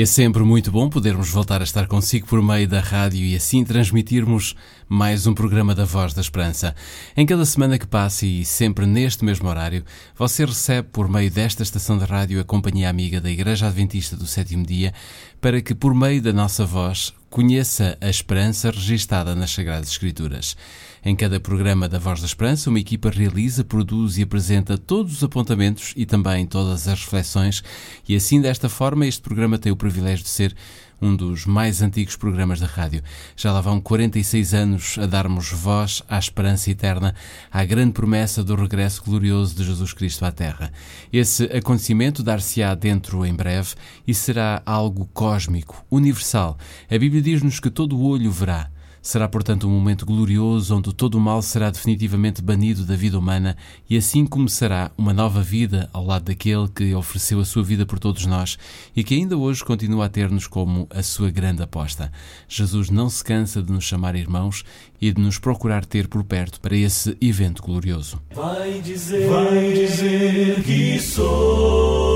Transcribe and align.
É 0.00 0.06
sempre 0.06 0.42
muito 0.44 0.72
bom 0.72 0.88
podermos 0.88 1.28
voltar 1.28 1.60
a 1.60 1.64
estar 1.64 1.86
consigo 1.86 2.26
por 2.26 2.40
meio 2.40 2.66
da 2.66 2.80
rádio 2.80 3.20
e 3.20 3.36
assim 3.36 3.62
transmitirmos 3.62 4.56
mais 4.88 5.26
um 5.26 5.34
programa 5.34 5.74
da 5.74 5.84
Voz 5.84 6.14
da 6.14 6.22
Esperança. 6.22 6.74
Em 7.14 7.26
cada 7.26 7.44
semana 7.44 7.78
que 7.78 7.86
passa 7.86 8.24
e 8.24 8.42
sempre 8.42 8.86
neste 8.86 9.26
mesmo 9.26 9.46
horário, 9.46 9.84
você 10.16 10.46
recebe 10.46 10.88
por 10.90 11.06
meio 11.06 11.30
desta 11.30 11.62
estação 11.62 11.98
de 11.98 12.06
rádio 12.06 12.40
a 12.40 12.44
companhia 12.44 12.88
amiga 12.88 13.20
da 13.20 13.30
Igreja 13.30 13.66
Adventista 13.66 14.16
do 14.16 14.26
Sétimo 14.26 14.64
Dia 14.64 14.94
para 15.38 15.60
que, 15.60 15.74
por 15.74 15.94
meio 15.94 16.22
da 16.22 16.32
nossa 16.32 16.64
voz, 16.64 17.12
conheça 17.28 17.98
a 18.00 18.08
esperança 18.08 18.70
registada 18.70 19.34
nas 19.34 19.50
Sagradas 19.50 19.90
Escrituras. 19.90 20.56
Em 21.02 21.16
cada 21.16 21.40
programa 21.40 21.88
da 21.88 21.98
Voz 21.98 22.20
da 22.20 22.26
Esperança, 22.26 22.68
uma 22.68 22.78
equipa 22.78 23.08
realiza, 23.08 23.64
produz 23.64 24.18
e 24.18 24.22
apresenta 24.22 24.76
todos 24.76 25.14
os 25.14 25.24
apontamentos 25.24 25.94
e 25.96 26.04
também 26.04 26.44
todas 26.44 26.86
as 26.86 27.00
reflexões, 27.00 27.64
e 28.06 28.14
assim, 28.14 28.38
desta 28.38 28.68
forma, 28.68 29.06
este 29.06 29.22
programa 29.22 29.58
tem 29.58 29.72
o 29.72 29.76
privilégio 29.76 30.24
de 30.24 30.30
ser 30.30 30.54
um 31.00 31.16
dos 31.16 31.46
mais 31.46 31.80
antigos 31.80 32.16
programas 32.16 32.60
da 32.60 32.66
rádio. 32.66 33.02
Já 33.34 33.50
lá 33.50 33.62
vão 33.62 33.80
46 33.80 34.52
anos 34.52 34.98
a 34.98 35.06
darmos 35.06 35.50
voz 35.50 36.02
à 36.06 36.18
esperança 36.18 36.70
eterna, 36.70 37.14
à 37.50 37.64
grande 37.64 37.92
promessa 37.92 38.44
do 38.44 38.54
regresso 38.54 39.02
glorioso 39.02 39.56
de 39.56 39.64
Jesus 39.64 39.94
Cristo 39.94 40.26
à 40.26 40.30
Terra. 40.30 40.70
Esse 41.10 41.44
acontecimento 41.44 42.22
dar-se-á 42.22 42.74
dentro 42.74 43.24
em 43.24 43.34
breve 43.34 43.74
e 44.06 44.12
será 44.12 44.62
algo 44.66 45.08
cósmico, 45.14 45.82
universal. 45.90 46.58
A 46.90 46.98
Bíblia 46.98 47.22
diz-nos 47.22 47.58
que 47.58 47.70
todo 47.70 47.96
o 47.96 48.04
olho 48.04 48.30
verá. 48.30 48.70
Será, 49.02 49.26
portanto, 49.26 49.66
um 49.66 49.70
momento 49.70 50.04
glorioso 50.04 50.76
onde 50.76 50.92
todo 50.92 51.14
o 51.14 51.20
mal 51.20 51.40
será 51.40 51.70
definitivamente 51.70 52.42
banido 52.42 52.84
da 52.84 52.94
vida 52.94 53.18
humana 53.18 53.56
e 53.88 53.96
assim 53.96 54.26
começará 54.26 54.90
uma 54.96 55.14
nova 55.14 55.40
vida 55.42 55.88
ao 55.90 56.04
lado 56.04 56.24
daquele 56.24 56.68
que 56.68 56.94
ofereceu 56.94 57.40
a 57.40 57.44
sua 57.44 57.62
vida 57.62 57.86
por 57.86 57.98
todos 57.98 58.26
nós 58.26 58.58
e 58.94 59.02
que 59.02 59.14
ainda 59.14 59.38
hoje 59.38 59.64
continua 59.64 60.04
a 60.04 60.08
ter-nos 60.08 60.46
como 60.46 60.86
a 60.90 61.02
sua 61.02 61.30
grande 61.30 61.62
aposta. 61.62 62.12
Jesus 62.46 62.90
não 62.90 63.08
se 63.08 63.24
cansa 63.24 63.62
de 63.62 63.72
nos 63.72 63.84
chamar 63.84 64.14
irmãos 64.14 64.64
e 65.00 65.10
de 65.10 65.20
nos 65.20 65.38
procurar 65.38 65.86
ter 65.86 66.06
por 66.06 66.22
perto 66.22 66.60
para 66.60 66.76
esse 66.76 67.16
evento 67.22 67.62
glorioso. 67.62 68.20
Vai 68.34 68.82
dizer, 68.82 69.28
vai 69.30 69.72
dizer 69.72 70.62
que 70.62 71.00
sou 71.00 72.10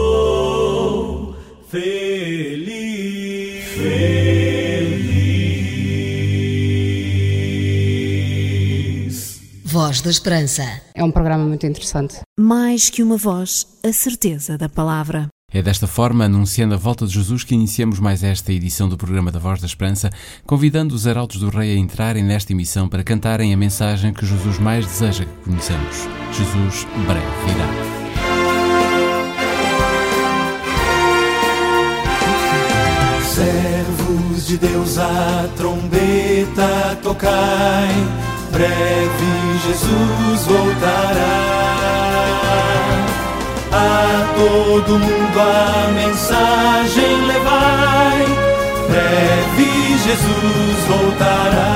feliz. 1.70 2.63
Voz 9.94 10.00
da 10.00 10.10
Esperança. 10.10 10.64
É 10.92 11.04
um 11.04 11.10
programa 11.12 11.44
muito 11.44 11.64
interessante. 11.64 12.16
Mais 12.36 12.90
que 12.90 13.00
uma 13.00 13.16
voz, 13.16 13.64
a 13.84 13.92
certeza 13.92 14.58
da 14.58 14.68
palavra. 14.68 15.28
É 15.52 15.62
desta 15.62 15.86
forma, 15.86 16.24
anunciando 16.24 16.74
a 16.74 16.76
volta 16.76 17.06
de 17.06 17.12
Jesus, 17.12 17.44
que 17.44 17.54
iniciamos 17.54 18.00
mais 18.00 18.24
esta 18.24 18.52
edição 18.52 18.88
do 18.88 18.96
programa 18.96 19.30
da 19.30 19.38
Voz 19.38 19.60
da 19.60 19.68
Esperança, 19.68 20.10
convidando 20.44 20.96
os 20.96 21.06
arautos 21.06 21.38
do 21.38 21.48
Rei 21.48 21.76
a 21.76 21.78
entrarem 21.78 22.24
nesta 22.24 22.52
emissão 22.52 22.88
para 22.88 23.04
cantarem 23.04 23.54
a 23.54 23.56
mensagem 23.56 24.12
que 24.12 24.26
Jesus 24.26 24.58
mais 24.58 24.84
deseja 24.84 25.24
que 25.24 25.44
conheçamos. 25.44 26.08
Jesus 26.32 26.84
breve 27.06 27.26
virá. 27.46 28.04
Servos 33.22 34.46
de 34.48 34.58
Deus, 34.58 34.98
a 34.98 35.48
trombeta 35.56 36.98
tocai, 37.00 38.33
breve 38.54 39.58
Jesus 39.66 40.46
voltará. 40.46 41.36
A 43.72 44.32
todo 44.36 44.98
mundo 44.98 45.40
a 45.40 45.90
mensagem 45.92 47.26
levai, 47.26 48.26
breve 48.88 49.70
Jesus 50.06 50.78
voltará. 50.88 51.72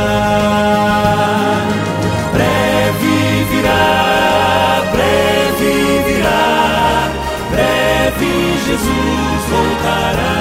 Breve 2.32 3.16
virá, 3.50 4.82
breve 4.92 5.72
virá, 6.06 7.10
breve 7.50 8.32
Jesus 8.66 9.42
voltará. 9.50 10.34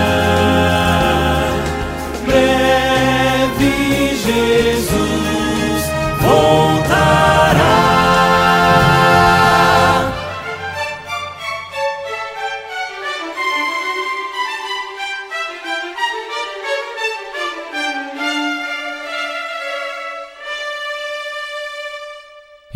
Breve 2.28 3.72
Jesus 4.24 5.07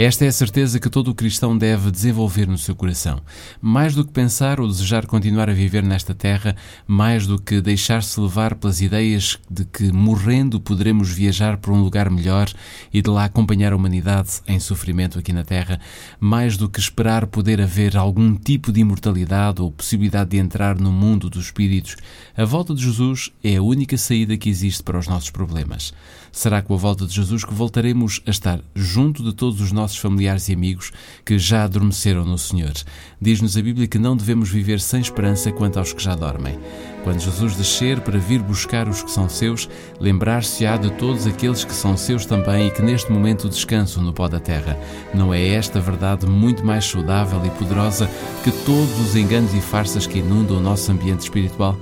Esta 0.04 0.26
é 0.26 0.30
a 0.30 0.32
certeza 0.32 0.80
que 0.80 0.90
todo 0.90 1.14
cristão 1.14 1.56
deve 1.56 1.92
desenvolver 1.92 2.48
no 2.48 2.58
seu 2.58 2.76
coração. 2.76 3.22
Mais 3.62 3.94
do 3.94 4.04
que 4.04 4.12
pensar 4.12 4.60
ou 4.60 4.68
desejar 4.68 5.06
continuar 5.06 5.48
a 5.48 5.54
viver 5.54 5.84
nesta 5.84 6.16
terra, 6.16 6.56
mais 6.88 7.28
do 7.28 7.40
que 7.40 7.62
deixar-se 7.62 8.20
levar 8.20 8.56
pelas 8.56 8.82
ideias 8.82 9.38
de 9.48 9.64
que 9.64 9.94
morrendo 9.94 10.60
poderemos 10.60 11.12
viajar 11.12 11.58
para 11.58 11.72
um 11.72 11.84
lugar 11.84 12.10
melhor 12.10 12.50
e 12.92 13.00
de 13.00 13.12
lá 13.12 13.26
acompanhar 13.26 13.74
a 13.74 13.76
humanidade 13.76 14.42
em 14.48 14.60
sofrimento 14.60 15.20
aqui 15.20 15.32
na 15.32 15.44
terra, 15.44 15.80
mais 16.20 16.58
do 16.58 16.68
que 16.68 16.80
esperar 16.80 17.28
poder 17.28 17.62
haver 17.62 17.96
algum 17.96 18.36
tipo 18.36 18.72
de 18.72 18.80
imortalidade 18.80 19.62
ou 19.62 19.70
possibilidade 19.70 20.32
de 20.32 20.38
entrar 20.38 20.80
no 20.80 20.92
mundo 20.92 21.30
dos 21.30 21.46
espíritos, 21.46 21.96
a 22.36 22.44
volta 22.44 22.74
de 22.74 22.82
Jesus 22.82 23.32
é 23.44 23.58
a 23.58 23.62
única 23.62 23.96
saída 24.00 24.36
que 24.36 24.50
existe 24.50 24.82
para 24.82 24.98
os 24.98 25.08
nossos 25.08 25.30
problemas. 25.30 25.94
Será 26.32 26.62
com 26.62 26.74
a 26.74 26.78
volta 26.78 27.06
de 27.06 27.14
Jesus 27.14 27.44
que 27.44 27.54
voltaremos 27.54 28.22
a 28.26 28.30
estar 28.30 28.62
junto 28.74 29.22
de 29.22 29.34
todos 29.34 29.60
os 29.60 29.72
nossos 29.72 29.98
familiares 29.98 30.48
e 30.48 30.54
amigos 30.54 30.92
que 31.26 31.38
já 31.38 31.66
adormeceram 31.66 32.24
no 32.24 32.38
Senhor. 32.38 32.72
Diz-nos 33.20 33.58
a 33.58 33.62
Bíblia 33.62 33.88
que 33.88 34.00
não 34.00 34.16
devemos 34.16 34.50
viver 34.50 34.80
sem 34.80 35.02
esperança 35.02 35.52
quanto 35.52 35.78
aos 35.78 35.92
que 35.92 36.02
já 36.02 36.16
dormem. 36.16 36.58
Quando 37.04 37.20
Jesus 37.20 37.56
descer 37.56 38.00
para 38.00 38.18
vir 38.18 38.42
buscar 38.42 38.88
os 38.88 39.04
que 39.04 39.12
são 39.12 39.28
seus, 39.28 39.68
lembrar-se-á 40.00 40.78
de 40.78 40.90
todos 40.92 41.28
aqueles 41.28 41.66
que 41.66 41.74
são 41.74 41.98
seus 41.98 42.26
também 42.26 42.68
e 42.68 42.72
que 42.72 42.82
neste 42.82 43.12
momento 43.12 43.50
descansam 43.50 44.02
no 44.02 44.14
pó 44.14 44.30
da 44.30 44.40
terra. 44.40 44.80
Não 45.14 45.34
é 45.34 45.46
esta 45.50 45.82
verdade 45.82 46.26
muito 46.26 46.66
mais 46.66 46.86
saudável 46.86 47.46
e 47.46 47.50
poderosa 47.50 48.10
que 48.44 48.52
todos 48.52 49.00
os 49.00 49.16
enganos 49.16 49.54
e 49.54 49.60
farsas 49.60 50.08
que 50.08 50.20
inundam 50.20 50.58
o 50.58 50.62
nosso 50.62 50.92
ambiente 50.92 51.22
espiritual? 51.22 51.78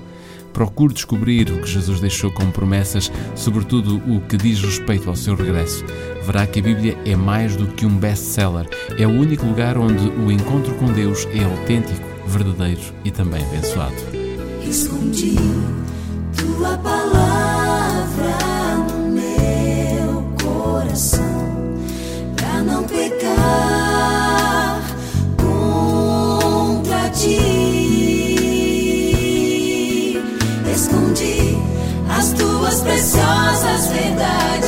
Procure 0.53 0.93
descobrir 0.93 1.49
o 1.51 1.61
que 1.61 1.67
Jesus 1.69 1.99
deixou 1.99 2.31
como 2.31 2.51
promessas, 2.51 3.11
sobretudo 3.35 3.97
o 4.07 4.21
que 4.21 4.37
diz 4.37 4.61
respeito 4.61 5.09
ao 5.09 5.15
seu 5.15 5.35
regresso. 5.35 5.85
Verá 6.25 6.45
que 6.45 6.59
a 6.59 6.63
Bíblia 6.63 6.97
é 7.05 7.15
mais 7.15 7.55
do 7.55 7.67
que 7.67 7.85
um 7.85 7.97
best-seller. 7.97 8.67
É 8.97 9.05
o 9.05 9.11
único 9.11 9.45
lugar 9.45 9.77
onde 9.77 10.09
o 10.09 10.31
encontro 10.31 10.73
com 10.75 10.87
Deus 10.87 11.27
é 11.33 11.43
autêntico, 11.43 12.07
verdadeiro 12.27 12.81
e 13.03 13.11
também 13.11 13.43
abençoado. 13.43 13.95
Escondi 14.67 15.35
tua 16.35 16.77
palavra 16.77 17.48
that 34.19 34.58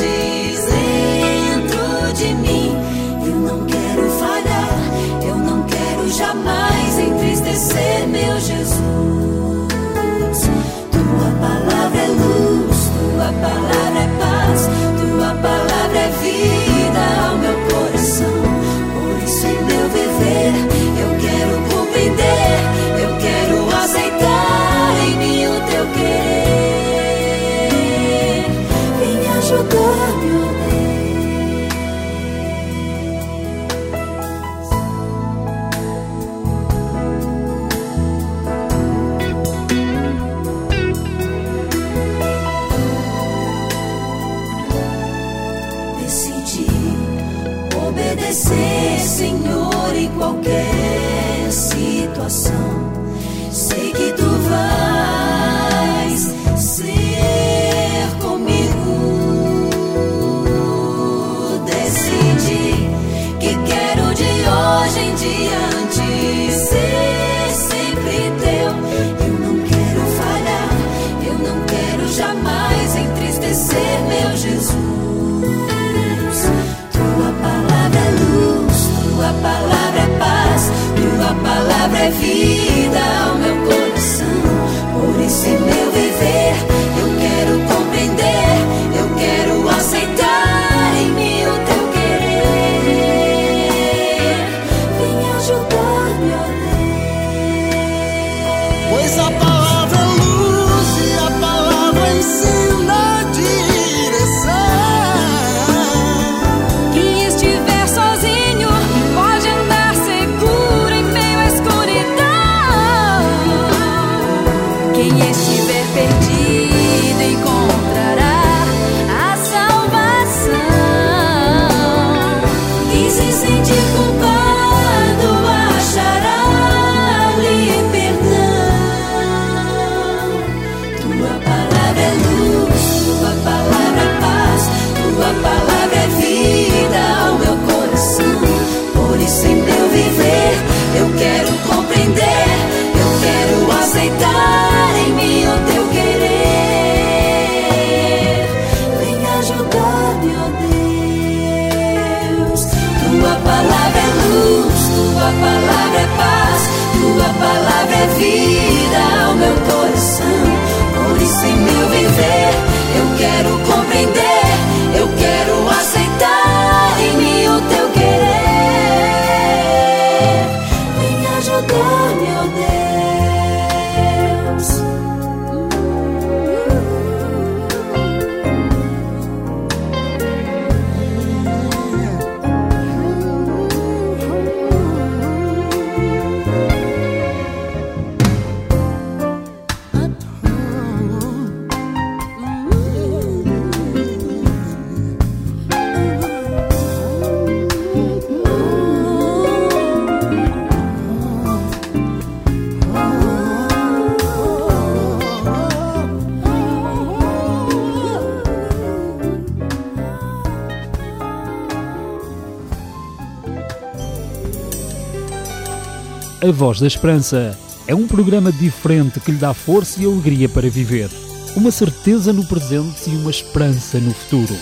A 216.52 216.54
Voz 216.54 216.82
da 216.82 216.88
Esperança 216.88 217.58
é 217.88 217.96
um 217.96 218.06
programa 218.06 218.52
diferente 218.52 219.22
que 219.22 219.32
lhe 219.32 219.38
dá 219.38 219.54
força 219.54 220.04
e 220.04 220.06
alegria 220.06 220.50
para 220.50 220.70
viver. 220.70 221.10
Uma 221.56 221.72
certeza 221.72 222.34
no 222.34 222.46
presente 222.46 223.10
e 223.10 223.16
uma 223.16 223.32
esperança 223.32 224.02
no 224.02 224.14
futuro. 224.14 224.54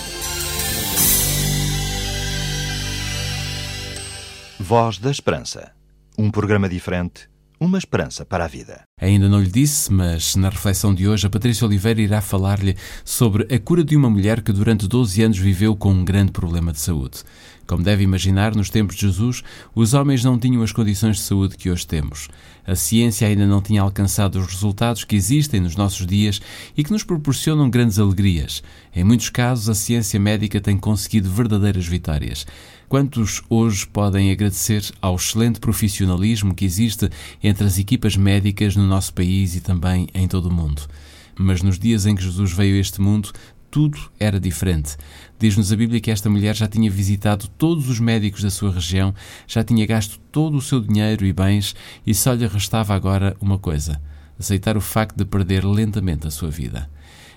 Voz 4.60 5.00
da 5.00 5.10
Esperança. 5.10 5.72
Um 6.16 6.30
programa 6.30 6.70
diferente, 6.70 7.28
uma 7.60 7.78
esperança 7.78 8.26
para 8.26 8.46
a 8.46 8.48
vida. 8.48 8.84
Ainda 9.02 9.28
não 9.28 9.42
lhe 9.42 9.52
disse, 9.52 9.92
mas 9.92 10.36
na 10.36 10.50
reflexão 10.50 10.96
de 10.96 11.08
hoje 11.08 11.28
a 11.28 11.30
Patrícia 11.30 11.68
Oliveira 11.68 12.02
irá 12.02 12.22
falar-lhe 12.22 12.76
sobre 13.04 13.54
a 13.54 13.60
cura 13.60 13.84
de 13.84 13.96
uma 13.96 14.10
mulher 14.10 14.42
que 14.42 14.54
durante 14.54 14.88
12 14.88 15.22
anos 15.22 15.38
viveu 15.38 15.76
com 15.76 15.92
um 15.92 16.06
grande 16.06 16.32
problema 16.32 16.72
de 16.72 16.80
saúde. 16.80 17.24
Como 17.70 17.84
deve 17.84 18.04
imaginar, 18.04 18.56
nos 18.56 18.72
tempos 18.72 18.96
de 18.96 19.02
Jesus, 19.02 19.44
os 19.76 19.94
homens 19.94 20.24
não 20.24 20.40
tinham 20.40 20.64
as 20.64 20.72
condições 20.72 21.18
de 21.18 21.22
saúde 21.22 21.56
que 21.56 21.70
hoje 21.70 21.86
temos. 21.86 22.28
A 22.66 22.74
ciência 22.74 23.28
ainda 23.28 23.46
não 23.46 23.62
tinha 23.62 23.84
alcançado 23.84 24.40
os 24.40 24.48
resultados 24.48 25.04
que 25.04 25.16
existem 25.16 25.60
nos 25.60 25.76
nossos 25.76 26.08
dias 26.08 26.42
e 26.76 26.84
que 26.84 26.92
nos 26.92 27.04
proporcionam 27.04 27.70
grandes 27.70 28.00
alegrias. 28.00 28.64
Em 28.96 29.04
muitos 29.04 29.30
casos, 29.30 29.70
a 29.70 29.76
ciência 29.76 30.20
médica 30.20 30.60
tem 30.60 30.78
conseguido 30.78 31.30
verdadeiras 31.30 31.86
vitórias. 31.86 32.48
Quantos 32.90 33.44
hoje 33.48 33.86
podem 33.86 34.32
agradecer 34.32 34.84
ao 35.00 35.16
excelente 35.16 35.60
profissionalismo 35.60 36.56
que 36.56 36.66
existe 36.66 37.08
entre 37.44 37.64
as 37.68 37.78
equipas 37.78 38.18
médicas 38.18 38.76
no 38.76 38.84
nosso 38.84 39.14
país 39.14 39.56
e 39.56 39.62
também 39.62 40.08
em 40.12 40.28
todo 40.28 40.48
o 40.48 40.52
mundo? 40.52 40.82
Mas 41.38 41.62
nos 41.62 41.78
dias 41.78 42.08
em 42.08 42.16
que 42.16 42.24
Jesus 42.24 42.52
veio 42.52 42.76
a 42.76 42.80
este 42.80 43.00
mundo, 43.00 43.32
tudo 43.70 44.00
era 44.20 44.40
diferente. 44.40 44.98
Diz-nos 45.38 45.72
a 45.72 45.76
Bíblia 45.76 46.02
que 46.02 46.10
esta 46.10 46.32
mulher 46.32 46.56
já 46.56 46.68
tinha 46.68 46.90
visitado 46.90 47.48
todos 47.60 47.88
os 47.88 48.00
médicos 48.00 48.42
da 48.42 48.50
sua 48.50 48.72
região, 48.72 49.14
já 49.46 49.64
tinha 49.64 49.86
gasto 49.86 50.20
todo 50.32 50.58
o 50.58 50.62
seu 50.62 50.82
dinheiro 50.82 51.28
e 51.28 51.32
bens 51.32 51.76
e 52.08 52.16
só 52.16 52.34
lhe 52.34 52.48
restava 52.48 52.96
agora 52.96 53.38
uma 53.40 53.60
coisa: 53.60 54.02
aceitar 54.40 54.76
o 54.76 54.82
facto 54.82 55.16
de 55.16 55.26
perder 55.26 55.64
lentamente 55.64 56.26
a 56.26 56.32
sua 56.32 56.50
vida. 56.50 56.90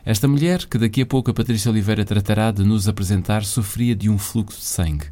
Esta 0.05 0.27
mulher, 0.27 0.67
que 0.67 0.79
daqui 0.79 1.03
a 1.03 1.07
pouco 1.07 1.31
a 1.31 1.35
Patrícia 1.35 1.71
Oliveira 1.71 2.05
tratará 2.05 2.51
de 2.51 2.65
nos 2.65 2.89
apresentar, 2.89 3.45
sofria 3.45 3.95
de 3.95 4.11
um 4.11 4.19
fluxo 4.19 4.59
de 4.59 4.65
sangue. 4.65 5.07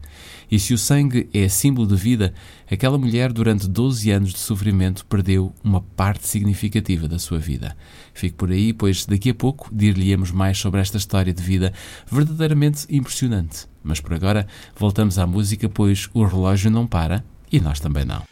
E 0.51 0.59
se 0.59 0.75
o 0.75 0.79
sangue 0.79 1.31
é 1.33 1.49
símbolo 1.49 1.87
de 1.87 1.95
vida, 1.95 2.35
aquela 2.69 2.99
mulher, 2.99 3.33
durante 3.33 3.69
12 3.69 4.11
anos 4.11 4.31
de 4.31 4.41
sofrimento, 4.41 5.07
perdeu 5.07 5.55
uma 5.63 5.81
parte 5.81 6.27
significativa 6.27 7.07
da 7.07 7.21
sua 7.21 7.39
vida. 7.39 7.77
Fique 8.13 8.35
por 8.35 8.51
aí, 8.51 8.73
pois 8.73 9.07
daqui 9.07 9.31
a 9.31 9.35
pouco 9.35 9.73
dir-lhe-emos 9.73 10.33
mais 10.33 10.59
sobre 10.59 10.81
esta 10.81 10.97
história 10.97 11.33
de 11.33 11.41
vida 11.41 11.73
verdadeiramente 12.11 12.85
impressionante. 12.91 13.69
Mas 13.85 14.01
por 14.01 14.13
agora, 14.13 14.45
voltamos 14.77 15.21
à 15.21 15.27
música, 15.27 15.69
pois 15.69 16.11
o 16.13 16.25
relógio 16.25 16.69
não 16.69 16.85
para 16.85 17.25
e 17.51 17.61
nós 17.61 17.81
também 17.81 18.05
não. 18.05 18.23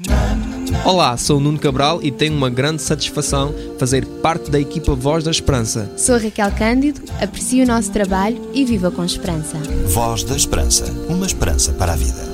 Olá, 0.84 1.16
sou 1.16 1.38
o 1.38 1.40
Nuno 1.40 1.58
Cabral 1.58 2.00
e 2.02 2.10
tenho 2.10 2.34
uma 2.34 2.50
grande 2.50 2.82
satisfação 2.82 3.54
fazer 3.78 4.06
parte 4.06 4.50
da 4.50 4.60
equipa 4.60 4.94
Voz 4.94 5.25
da 5.25 5.30
Esperança. 5.30 5.90
Sou 5.96 6.18
Raquel 6.18 6.52
Cândido, 6.52 7.00
aprecio 7.20 7.64
o 7.64 7.66
nosso 7.66 7.90
trabalho 7.90 8.40
e 8.54 8.64
viva 8.64 8.90
com 8.90 9.04
esperança. 9.04 9.56
Voz 9.87 10.22
da 10.25 10.37
Esperança. 10.37 10.84
Uma 11.08 11.26
esperança 11.26 11.72
para 11.72 11.92
a 11.92 11.96
vida. 11.96 12.28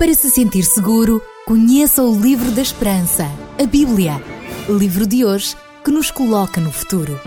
Para 0.00 0.14
se 0.14 0.30
sentir 0.30 0.62
seguro, 0.62 1.20
conheça 1.46 2.02
o 2.02 2.18
Livro 2.18 2.50
da 2.52 2.62
Esperança, 2.62 3.26
a 3.62 3.66
Bíblia. 3.66 4.12
Livro 4.66 5.06
de 5.06 5.26
hoje 5.26 5.54
que 5.84 5.90
nos 5.90 6.10
coloca 6.10 6.58
no 6.58 6.72
futuro. 6.72 7.20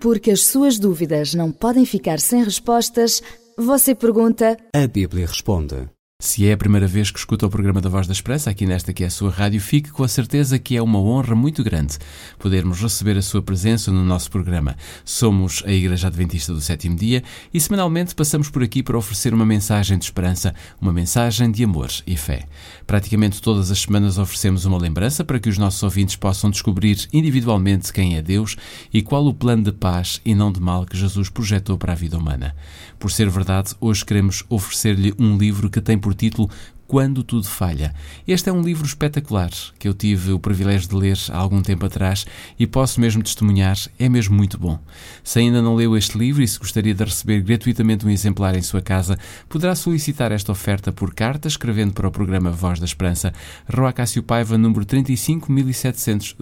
Porque 0.00 0.30
as 0.30 0.46
suas 0.46 0.78
dúvidas 0.78 1.34
não 1.34 1.52
podem 1.52 1.84
ficar 1.84 2.18
sem 2.18 2.42
respostas, 2.42 3.22
você 3.58 3.94
pergunta. 3.94 4.56
A 4.74 4.86
Bíblia 4.86 5.26
responde. 5.26 5.86
Se 6.22 6.46
é 6.46 6.52
a 6.52 6.56
primeira 6.58 6.86
vez 6.86 7.10
que 7.10 7.18
escuta 7.18 7.46
o 7.46 7.50
programa 7.50 7.80
da 7.80 7.88
Voz 7.88 8.06
da 8.06 8.12
Esperança, 8.12 8.50
aqui 8.50 8.66
nesta 8.66 8.92
que 8.92 9.02
é 9.02 9.06
a 9.06 9.10
sua 9.10 9.30
rádio, 9.30 9.58
fique 9.58 9.90
com 9.90 10.04
a 10.04 10.08
certeza 10.08 10.58
que 10.58 10.76
é 10.76 10.82
uma 10.82 11.00
honra 11.00 11.34
muito 11.34 11.64
grande 11.64 11.96
podermos 12.38 12.78
receber 12.78 13.16
a 13.16 13.22
sua 13.22 13.40
presença 13.40 13.90
no 13.90 14.04
nosso 14.04 14.30
programa. 14.30 14.76
Somos 15.02 15.62
a 15.64 15.72
Igreja 15.72 16.08
Adventista 16.08 16.52
do 16.52 16.60
Sétimo 16.60 16.94
Dia 16.94 17.22
e 17.54 17.58
semanalmente 17.58 18.14
passamos 18.14 18.50
por 18.50 18.62
aqui 18.62 18.82
para 18.82 18.98
oferecer 18.98 19.32
uma 19.32 19.46
mensagem 19.46 19.96
de 19.96 20.04
esperança, 20.04 20.54
uma 20.78 20.92
mensagem 20.92 21.50
de 21.50 21.64
amor 21.64 21.88
e 22.06 22.18
fé. 22.18 22.46
Praticamente 22.86 23.40
todas 23.40 23.70
as 23.70 23.80
semanas 23.80 24.18
oferecemos 24.18 24.66
uma 24.66 24.76
lembrança 24.76 25.24
para 25.24 25.40
que 25.40 25.48
os 25.48 25.56
nossos 25.56 25.82
ouvintes 25.82 26.16
possam 26.16 26.50
descobrir 26.50 27.08
individualmente 27.14 27.94
quem 27.94 28.18
é 28.18 28.22
Deus 28.22 28.56
e 28.92 29.00
qual 29.00 29.24
o 29.26 29.32
plano 29.32 29.62
de 29.62 29.72
paz 29.72 30.20
e 30.22 30.34
não 30.34 30.52
de 30.52 30.60
mal 30.60 30.84
que 30.84 30.98
Jesus 30.98 31.30
projetou 31.30 31.78
para 31.78 31.92
a 31.92 31.96
vida 31.96 32.18
humana. 32.18 32.54
Por 32.98 33.10
ser 33.10 33.30
verdade, 33.30 33.74
hoje 33.80 34.04
queremos 34.04 34.44
oferecer-lhe 34.50 35.14
um 35.18 35.38
livro 35.38 35.70
que 35.70 35.80
tem 35.80 35.96
por 35.96 36.09
título 36.14 36.48
quando 36.90 37.22
Tudo 37.22 37.46
Falha. 37.46 37.94
Este 38.26 38.50
é 38.50 38.52
um 38.52 38.62
livro 38.62 38.84
espetacular 38.84 39.52
que 39.78 39.86
eu 39.86 39.94
tive 39.94 40.32
o 40.32 40.40
privilégio 40.40 40.88
de 40.88 40.96
ler 40.96 41.16
há 41.30 41.36
algum 41.36 41.62
tempo 41.62 41.86
atrás 41.86 42.26
e 42.58 42.66
posso 42.66 43.00
mesmo 43.00 43.22
testemunhar, 43.22 43.76
é 43.96 44.08
mesmo 44.08 44.34
muito 44.34 44.58
bom. 44.58 44.76
Se 45.22 45.38
ainda 45.38 45.62
não 45.62 45.76
leu 45.76 45.96
este 45.96 46.18
livro 46.18 46.42
e 46.42 46.48
se 46.48 46.58
gostaria 46.58 46.92
de 46.92 47.04
receber 47.04 47.42
gratuitamente 47.42 48.04
um 48.04 48.10
exemplar 48.10 48.56
em 48.56 48.62
sua 48.62 48.82
casa, 48.82 49.16
poderá 49.48 49.76
solicitar 49.76 50.32
esta 50.32 50.50
oferta 50.50 50.90
por 50.90 51.14
carta 51.14 51.46
escrevendo 51.46 51.92
para 51.92 52.08
o 52.08 52.10
programa 52.10 52.50
Voz 52.50 52.80
da 52.80 52.86
Esperança, 52.86 53.32
Rua 53.72 53.92
Cássio 53.92 54.24
Paiva, 54.24 54.58
número 54.58 54.84
35700 54.84 56.34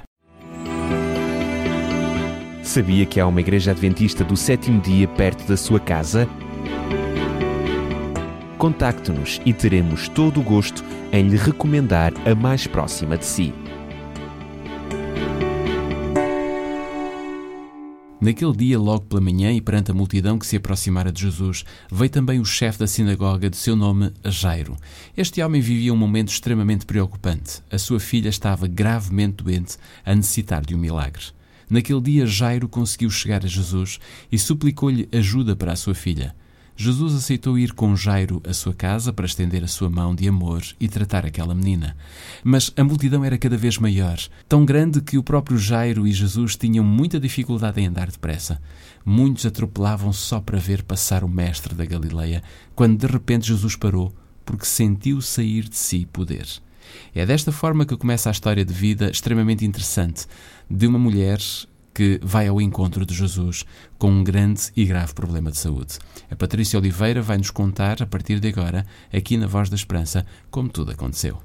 Sabia 2.64 3.06
que 3.06 3.20
há 3.20 3.28
uma 3.28 3.42
igreja 3.42 3.72
adventista 3.72 4.24
do 4.24 4.38
sétimo 4.38 4.80
dia 4.82 5.10
perto 5.10 5.46
da 5.48 5.58
sua 5.58 5.80
casa? 5.80 6.28
Contacte-nos 8.58 9.42
e 9.46 9.54
teremos 9.54 10.08
todo 10.08 10.40
o 10.40 10.44
gosto 10.44 10.84
em 11.12 11.28
lhe 11.28 11.36
recomendar 11.36 12.14
a 12.26 12.34
mais 12.34 12.66
próxima 12.66 13.18
de 13.18 13.26
si. 13.26 13.54
Naquele 18.22 18.54
dia, 18.54 18.80
logo 18.80 19.02
pela 19.02 19.22
manhã, 19.22 19.52
e 19.52 19.62
perante 19.62 19.92
a 19.92 19.94
multidão 19.94 20.40
que 20.40 20.48
se 20.48 20.56
aproximara 20.56 21.12
de 21.12 21.22
Jesus, 21.22 21.66
veio 21.92 22.10
também 22.10 22.40
o 22.40 22.46
chefe 22.46 22.80
da 22.80 22.88
sinagoga, 22.88 23.50
de 23.50 23.58
seu 23.58 23.76
nome 23.76 24.12
Jairo. 24.24 24.78
Este 25.16 25.44
homem 25.44 25.62
vivia 25.62 25.94
um 25.94 25.98
momento 25.98 26.30
extremamente 26.30 26.86
preocupante. 26.86 27.62
A 27.70 27.78
sua 27.78 28.00
filha 28.00 28.30
estava 28.30 28.68
gravemente 28.68 29.44
doente, 29.44 29.78
a 30.04 30.16
necessitar 30.16 30.66
de 30.66 30.74
um 30.74 30.80
milagre. 30.80 31.26
Naquele 31.70 32.02
dia, 32.02 32.26
Jairo 32.26 32.70
conseguiu 32.70 33.10
chegar 33.12 33.44
a 33.44 33.48
Jesus 33.48 34.00
e 34.32 34.40
suplicou-lhe 34.40 35.10
ajuda 35.12 35.56
para 35.56 35.74
a 35.74 35.76
sua 35.76 35.94
filha. 35.94 36.34
Jesus 36.77 37.15
aceitou 37.15 37.58
ir 37.58 37.72
com 37.72 37.96
Jairo 37.96 38.41
à 38.46 38.53
sua 38.53 38.74
casa 38.74 39.13
para 39.13 39.25
estender 39.25 39.63
a 39.63 39.67
sua 39.67 39.89
mão 39.89 40.13
de 40.13 40.27
amor 40.27 40.62
e 40.77 40.89
tratar 40.89 41.25
aquela 41.25 41.55
menina. 41.55 41.96
Mas 42.44 42.72
a 42.75 42.84
multidão 42.84 43.24
era 43.24 43.38
cada 43.38 43.55
vez 43.55 43.77
maior, 43.77 44.20
tão 44.48 44.65
grande 44.65 45.00
que 45.00 45.17
o 45.17 45.24
próprio 45.24 45.58
Jairo 45.58 46.05
e 46.05 46.12
Jesus 46.12 46.58
tinham 46.58 46.84
muita 46.84 47.17
dificuldade 47.17 47.79
em 47.79 47.88
andar 47.88 48.12
depressa. 48.12 48.62
Muitos 49.05 49.46
atropelavam 49.46 50.12
só 50.12 50.41
para 50.41 50.60
ver 50.60 50.84
passar 50.84 51.24
o 51.24 51.29
mestre 51.29 51.74
da 51.74 51.86
Galileia, 51.86 52.44
quando 52.75 52.98
de 52.98 53.08
repente 53.08 53.48
Jesus 53.48 53.77
parou, 53.77 54.13
porque 54.44 54.65
sentiu 54.65 55.22
sair 55.22 55.70
de 55.70 55.77
si 55.77 56.05
poder. 56.05 56.46
É 57.13 57.25
desta 57.25 57.53
forma 57.53 57.86
que 57.86 57.96
começa 57.96 58.29
a 58.29 58.34
história 58.34 58.65
de 58.65 58.74
vida 58.74 59.10
extremamente 59.10 59.65
interessante 59.65 60.25
de 60.70 60.88
uma 60.88 61.00
mulher 61.00 61.39
que 61.96 62.20
vai 62.22 62.48
ao 62.48 62.62
encontro 62.62 63.06
de 63.06 63.16
Jesus 63.16 63.64
com 63.98 64.12
um 64.12 64.24
grande 64.24 64.64
e 64.75 64.84
grave 64.86 65.14
problema 65.14 65.50
de 65.50 65.58
saúde. 65.58 65.98
A 66.30 66.36
Patrícia 66.36 66.78
Oliveira 66.78 67.22
vai 67.22 67.38
nos 67.38 67.50
contar, 67.50 68.04
a 68.04 68.06
partir 68.06 68.42
de 68.42 68.50
agora, 68.50 68.86
aqui 69.12 69.38
na 69.38 69.48
Voz 69.48 69.70
da 69.70 69.75
Esperança, 69.75 70.25
como 70.52 70.68
tudo 70.68 70.92
aconteceu. 70.92 71.42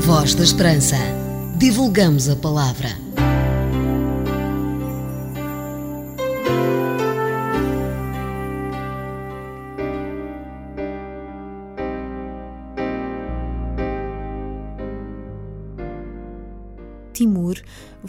Voz 0.00 0.34
da 0.34 0.42
Esperança. 0.42 0.96
Divulgamos 1.56 2.28
a 2.28 2.36
palavra. 2.36 3.07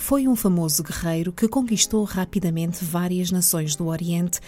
Foi 0.09 0.27
um 0.27 0.35
famoso 0.35 0.81
guerreiro 0.81 1.31
que 1.31 1.47
conquistou 1.47 2.03
rapidamente 2.03 2.83
várias 2.83 3.29
nações 3.29 3.75
do 3.75 3.85
Oriente 3.85 4.39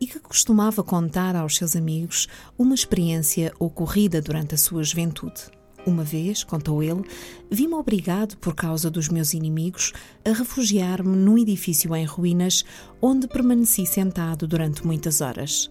e 0.00 0.06
que 0.06 0.20
costumava 0.20 0.80
contar 0.84 1.34
aos 1.34 1.56
seus 1.56 1.74
amigos 1.74 2.28
uma 2.56 2.72
experiência 2.72 3.52
ocorrida 3.58 4.22
durante 4.22 4.54
a 4.54 4.56
sua 4.56 4.84
juventude. 4.84 5.50
Uma 5.84 6.04
vez, 6.04 6.44
contou 6.44 6.84
ele, 6.84 7.02
vi-me 7.50 7.74
obrigado, 7.74 8.36
por 8.36 8.54
causa 8.54 8.88
dos 8.88 9.08
meus 9.08 9.34
inimigos, 9.34 9.92
a 10.24 10.30
refugiar-me 10.30 11.16
num 11.16 11.36
edifício 11.36 11.96
em 11.96 12.04
ruínas, 12.04 12.64
onde 13.02 13.26
permaneci 13.26 13.86
sentado 13.86 14.46
durante 14.46 14.86
muitas 14.86 15.20
horas. 15.20 15.68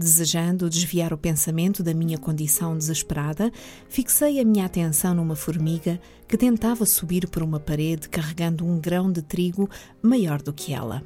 Desejando 0.00 0.70
desviar 0.70 1.12
o 1.12 1.18
pensamento 1.18 1.82
da 1.82 1.92
minha 1.92 2.16
condição 2.16 2.78
desesperada, 2.78 3.50
fixei 3.88 4.38
a 4.38 4.44
minha 4.44 4.64
atenção 4.64 5.12
numa 5.12 5.34
formiga 5.34 6.00
que 6.28 6.36
tentava 6.36 6.86
subir 6.86 7.26
por 7.28 7.42
uma 7.42 7.58
parede 7.58 8.08
carregando 8.08 8.64
um 8.64 8.78
grão 8.78 9.10
de 9.10 9.22
trigo 9.22 9.68
maior 10.00 10.40
do 10.40 10.52
que 10.52 10.72
ela. 10.72 11.02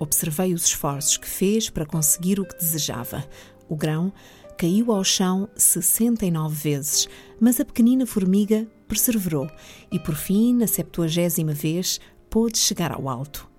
Observei 0.00 0.52
os 0.52 0.64
esforços 0.64 1.16
que 1.16 1.28
fez 1.28 1.70
para 1.70 1.86
conseguir 1.86 2.40
o 2.40 2.44
que 2.44 2.58
desejava. 2.58 3.24
O 3.68 3.76
grão 3.76 4.12
caiu 4.58 4.90
ao 4.90 5.04
chão 5.04 5.48
69 5.54 6.56
vezes, 6.56 7.08
mas 7.38 7.60
a 7.60 7.64
pequenina 7.64 8.04
formiga 8.04 8.66
perseverou 8.88 9.48
e, 9.92 10.00
por 10.00 10.16
fim, 10.16 10.54
na 10.54 10.66
septuagésima 10.66 11.52
vez, 11.52 12.00
pôde 12.28 12.58
chegar 12.58 12.90
ao 12.90 13.08
alto. 13.08 13.53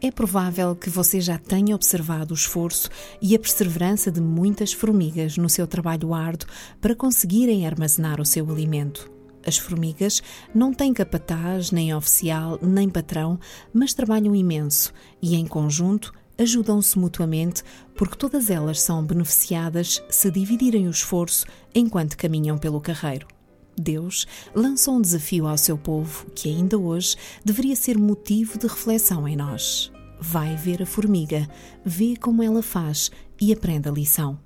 É 0.00 0.12
provável 0.12 0.76
que 0.76 0.88
você 0.88 1.20
já 1.20 1.36
tenha 1.38 1.74
observado 1.74 2.32
o 2.32 2.36
esforço 2.36 2.88
e 3.20 3.34
a 3.34 3.38
perseverança 3.38 4.12
de 4.12 4.20
muitas 4.20 4.72
formigas 4.72 5.36
no 5.36 5.48
seu 5.48 5.66
trabalho 5.66 6.14
árduo 6.14 6.48
para 6.80 6.94
conseguirem 6.94 7.66
armazenar 7.66 8.20
o 8.20 8.24
seu 8.24 8.48
alimento. 8.48 9.10
As 9.44 9.58
formigas 9.58 10.22
não 10.54 10.72
têm 10.72 10.94
capataz, 10.94 11.72
nem 11.72 11.92
oficial, 11.92 12.60
nem 12.62 12.88
patrão, 12.88 13.40
mas 13.72 13.92
trabalham 13.92 14.36
imenso 14.36 14.92
e, 15.20 15.34
em 15.34 15.46
conjunto, 15.46 16.12
ajudam-se 16.38 16.96
mutuamente 16.96 17.64
porque 17.96 18.16
todas 18.16 18.50
elas 18.50 18.80
são 18.80 19.04
beneficiadas 19.04 20.00
se 20.08 20.30
dividirem 20.30 20.86
o 20.86 20.92
esforço 20.92 21.44
enquanto 21.74 22.16
caminham 22.16 22.56
pelo 22.56 22.80
carreiro. 22.80 23.26
Deus 23.80 24.26
lançou 24.54 24.96
um 24.96 25.00
desafio 25.00 25.46
ao 25.46 25.58
seu 25.58 25.78
povo 25.78 26.26
que 26.34 26.48
ainda 26.48 26.78
hoje 26.78 27.16
deveria 27.44 27.76
ser 27.76 27.98
motivo 27.98 28.58
de 28.58 28.66
reflexão 28.66 29.26
em 29.26 29.36
nós. 29.36 29.92
Vai 30.20 30.56
ver 30.56 30.82
a 30.82 30.86
formiga, 30.86 31.48
vê 31.84 32.16
como 32.16 32.42
ela 32.42 32.62
faz 32.62 33.10
e 33.40 33.52
aprenda 33.52 33.90
a 33.90 33.92
lição. 33.92 34.38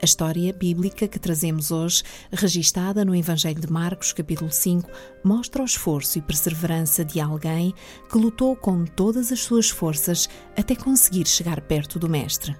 A 0.00 0.04
história 0.04 0.52
bíblica 0.52 1.08
que 1.08 1.18
trazemos 1.18 1.70
hoje, 1.70 2.02
registada 2.30 3.04
no 3.04 3.14
Evangelho 3.14 3.58
de 3.58 3.72
Marcos, 3.72 4.12
capítulo 4.12 4.50
5, 4.50 4.90
mostra 5.24 5.62
o 5.62 5.64
esforço 5.64 6.18
e 6.18 6.20
perseverança 6.20 7.04
de 7.04 7.20
alguém 7.20 7.72
que 8.10 8.18
lutou 8.18 8.54
com 8.54 8.84
todas 8.84 9.32
as 9.32 9.40
suas 9.40 9.70
forças 9.70 10.28
até 10.56 10.76
conseguir 10.76 11.26
chegar 11.26 11.60
perto 11.62 11.98
do 11.98 12.08
Mestre. 12.08 12.54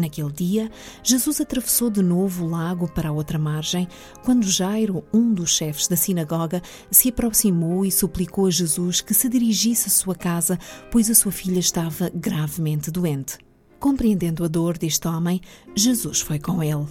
Naquele 0.00 0.32
dia, 0.32 0.70
Jesus 1.02 1.42
atravessou 1.42 1.90
de 1.90 2.00
novo 2.00 2.46
o 2.46 2.48
lago 2.48 2.88
para 2.88 3.10
a 3.10 3.12
outra 3.12 3.38
margem, 3.38 3.86
quando 4.24 4.48
Jairo, 4.48 5.04
um 5.12 5.34
dos 5.34 5.54
chefes 5.54 5.86
da 5.86 5.94
sinagoga, 5.94 6.62
se 6.90 7.10
aproximou 7.10 7.84
e 7.84 7.92
suplicou 7.92 8.46
a 8.46 8.50
Jesus 8.50 9.02
que 9.02 9.12
se 9.12 9.28
dirigisse 9.28 9.88
à 9.88 9.90
sua 9.90 10.14
casa, 10.14 10.58
pois 10.90 11.10
a 11.10 11.14
sua 11.14 11.30
filha 11.30 11.58
estava 11.58 12.10
gravemente 12.14 12.90
doente. 12.90 13.36
Compreendendo 13.78 14.42
a 14.42 14.48
dor 14.48 14.78
deste 14.78 15.06
homem, 15.06 15.42
Jesus 15.76 16.22
foi 16.22 16.38
com 16.38 16.62
ele. 16.62 16.86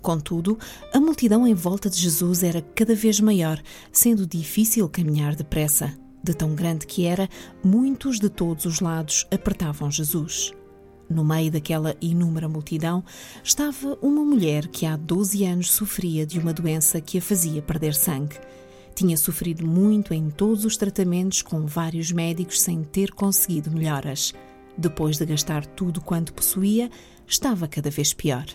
Contudo, 0.00 0.58
a 0.92 0.98
multidão 0.98 1.46
em 1.46 1.54
volta 1.54 1.90
de 1.90 1.98
Jesus 1.98 2.42
era 2.42 2.62
cada 2.62 2.94
vez 2.94 3.20
maior, 3.20 3.60
sendo 3.92 4.26
difícil 4.26 4.88
caminhar 4.88 5.34
depressa. 5.34 5.94
De 6.22 6.32
tão 6.32 6.54
grande 6.54 6.86
que 6.86 7.04
era, 7.04 7.28
muitos 7.62 8.18
de 8.18 8.30
todos 8.30 8.64
os 8.64 8.80
lados 8.80 9.26
apertavam 9.30 9.90
Jesus. 9.90 10.52
No 11.08 11.24
meio 11.24 11.50
daquela 11.50 11.94
inúmera 12.00 12.48
multidão 12.48 13.04
estava 13.42 13.98
uma 14.00 14.24
mulher 14.24 14.68
que 14.68 14.86
há 14.86 14.96
12 14.96 15.44
anos 15.44 15.70
sofria 15.70 16.26
de 16.26 16.38
uma 16.38 16.52
doença 16.52 17.00
que 17.00 17.18
a 17.18 17.22
fazia 17.22 17.60
perder 17.60 17.94
sangue. 17.94 18.38
Tinha 18.94 19.16
sofrido 19.16 19.66
muito 19.66 20.14
em 20.14 20.30
todos 20.30 20.64
os 20.64 20.76
tratamentos 20.76 21.42
com 21.42 21.66
vários 21.66 22.12
médicos 22.12 22.60
sem 22.60 22.82
ter 22.82 23.10
conseguido 23.12 23.70
melhoras. 23.70 24.32
Depois 24.78 25.18
de 25.18 25.26
gastar 25.26 25.66
tudo 25.66 26.00
quanto 26.00 26.32
possuía, 26.32 26.90
estava 27.26 27.68
cada 27.68 27.90
vez 27.90 28.14
pior. 28.14 28.46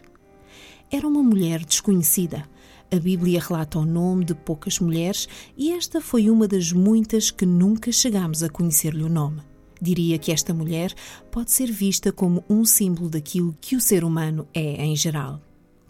Era 0.91 1.07
uma 1.07 1.21
mulher 1.21 1.63
desconhecida. 1.63 2.49
A 2.91 2.95
Bíblia 2.95 3.39
relata 3.39 3.77
o 3.77 3.85
nome 3.85 4.25
de 4.25 4.33
poucas 4.33 4.79
mulheres 4.79 5.27
e 5.55 5.71
esta 5.71 6.01
foi 6.01 6.29
uma 6.29 6.47
das 6.47 6.71
muitas 6.71 7.29
que 7.29 7.45
nunca 7.45 7.91
chegamos 7.91 8.41
a 8.41 8.49
conhecer-lhe 8.49 9.03
o 9.03 9.09
nome. 9.09 9.48
Diria 9.81 10.17
que 10.17 10.31
esta 10.31 10.53
mulher 10.53 10.93
pode 11.31 11.51
ser 11.51 11.71
vista 11.71 12.11
como 12.11 12.43
um 12.49 12.65
símbolo 12.65 13.09
daquilo 13.09 13.55
que 13.61 13.75
o 13.75 13.81
ser 13.81 14.03
humano 14.03 14.47
é 14.53 14.83
em 14.83 14.95
geral. 14.95 15.41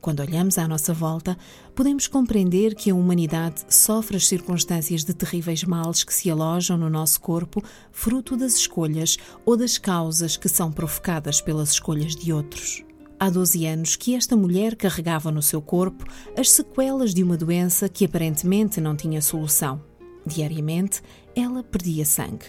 Quando 0.02 0.22
olhamos 0.22 0.58
à 0.58 0.68
nossa 0.68 0.94
volta, 0.94 1.38
podemos 1.76 2.08
compreender 2.08 2.74
que 2.74 2.90
a 2.90 2.96
humanidade 2.96 3.66
sofre 3.68 4.16
as 4.16 4.28
circunstâncias 4.28 5.04
de 5.04 5.14
terríveis 5.14 5.64
males 5.66 6.06
que 6.06 6.14
se 6.14 6.30
alojam 6.30 6.78
no 6.78 6.90
nosso 6.90 7.20
corpo, 7.20 7.62
fruto 7.92 8.38
das 8.38 8.56
escolhas 8.56 9.18
ou 9.46 9.58
das 9.58 9.78
causas 9.78 10.38
que 10.38 10.48
são 10.48 10.72
provocadas 10.72 11.42
pelas 11.42 11.72
escolhas 11.72 12.16
de 12.16 12.32
outros. 12.32 12.84
Há 13.20 13.30
12 13.30 13.66
anos 13.66 13.96
que 13.98 14.16
esta 14.16 14.38
mulher 14.38 14.78
carregava 14.78 15.30
no 15.30 15.42
seu 15.42 15.62
corpo 15.62 16.06
as 16.38 16.50
sequelas 16.50 17.14
de 17.14 17.22
uma 17.22 17.36
doença 17.36 17.90
que 17.90 18.06
aparentemente 18.06 18.80
não 18.80 18.96
tinha 18.96 19.22
solução. 19.22 19.82
Diariamente, 20.26 21.02
ela 21.36 21.62
perdia 21.62 22.06
sangue. 22.06 22.46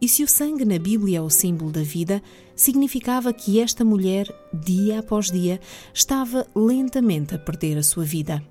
E 0.00 0.08
se 0.08 0.24
o 0.24 0.28
sangue 0.28 0.64
na 0.64 0.78
Bíblia 0.78 1.18
é 1.18 1.20
o 1.20 1.28
símbolo 1.28 1.70
da 1.70 1.82
vida, 1.82 2.22
significava 2.56 3.34
que 3.34 3.60
esta 3.60 3.84
mulher, 3.84 4.26
dia 4.52 5.00
após 5.00 5.30
dia, 5.30 5.60
estava 5.92 6.46
lentamente 6.56 7.34
a 7.34 7.38
perder 7.38 7.76
a 7.76 7.82
sua 7.82 8.04
vida. 8.04 8.42